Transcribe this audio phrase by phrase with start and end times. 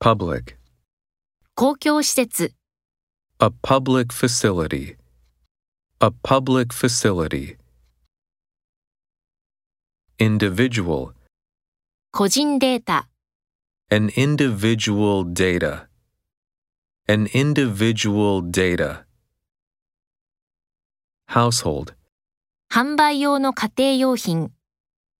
[0.00, 0.57] Public.
[1.55, 2.53] 公共施設、
[3.39, 4.97] A public facility.
[5.99, 7.57] A public facility.
[10.17, 11.13] Individual.
[12.11, 13.07] 個人データ、
[13.89, 15.87] An individual data.
[17.07, 19.05] An individual data.
[21.27, 21.93] Household.
[22.69, 24.51] 販売用の家庭用品、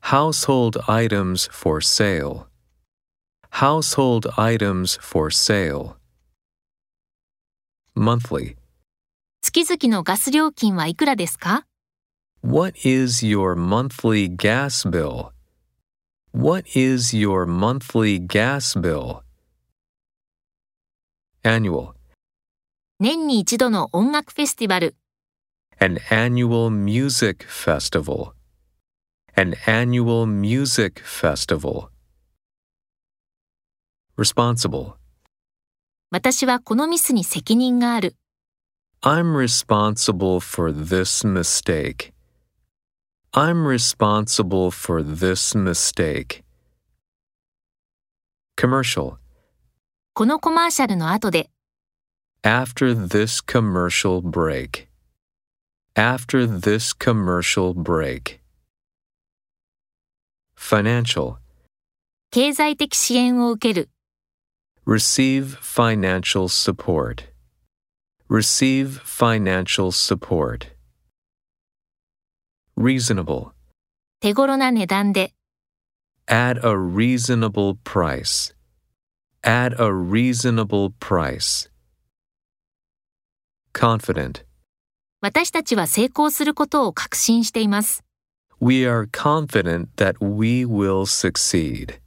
[0.00, 2.46] Household items for sale.
[3.53, 5.97] Household items for sale.
[7.95, 8.55] Monthly.
[9.41, 11.65] 月々のガス料金はいくらですか
[12.41, 15.31] What is your monthly gas bill?
[16.31, 19.23] What is your monthly gas bill?
[21.43, 21.93] Annual.
[22.99, 24.95] 年に一度の音楽フェスティバル、
[25.79, 28.33] An annual music festival.
[29.35, 31.89] An annual music festival.
[34.16, 34.94] Responsible.
[36.10, 38.14] 私はこのミスに責任がある。
[39.02, 42.12] I'm responsible for this mistake.
[43.32, 46.44] I'm responsible for this mistake.
[48.56, 49.16] Commercial.
[50.12, 51.50] このコマーシャルの後で、
[52.44, 54.86] After this commercial break.
[55.96, 58.38] After this commercial break.
[60.56, 61.38] Financial.
[62.30, 63.90] 経済的支援を受ける。
[64.85, 67.29] Receive financial support.
[68.27, 70.75] Receive financial support.
[72.75, 73.51] Reasonable.
[74.19, 75.33] 手頃な値段で、
[76.27, 78.53] At a reasonable price.
[79.43, 81.69] At a reasonable price.
[83.73, 84.45] Confident.
[85.21, 88.03] 私たちは成功することを確信しています。
[88.61, 91.99] We are confident that we will succeed.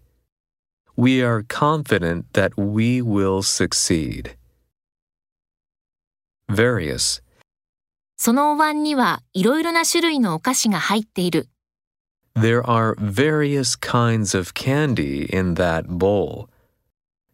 [0.96, 4.36] We are confident that we will succeed.
[6.48, 7.22] Various.
[8.16, 11.48] そのお椀にはいろいろな種類のお菓子が入っている。
[12.34, 16.48] There are various kinds of candy in that bowl.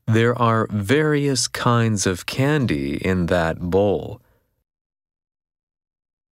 [0.06, 4.20] There are various kinds of candy in that bowl.